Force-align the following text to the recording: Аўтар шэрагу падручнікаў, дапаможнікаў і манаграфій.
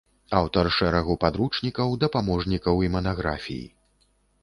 Аўтар 0.37 0.69
шэрагу 0.77 1.17
падручнікаў, 1.25 1.95
дапаможнікаў 2.07 2.75
і 2.89 2.93
манаграфій. 2.97 3.65